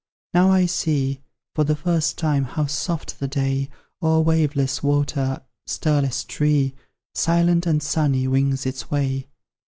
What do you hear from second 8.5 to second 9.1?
its